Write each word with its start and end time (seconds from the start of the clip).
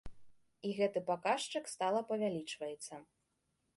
І 0.69 0.71
гэты 0.77 1.03
паказчык 1.11 1.69
стала 1.75 2.01
павялічваецца. 2.13 2.93